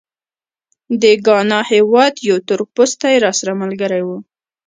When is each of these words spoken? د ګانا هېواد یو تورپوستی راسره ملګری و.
د 1.01 1.03
ګانا 1.25 1.59
هېواد 1.71 2.13
یو 2.29 2.37
تورپوستی 2.47 3.15
راسره 3.25 3.53
ملګری 3.61 4.01
و. 4.07 4.09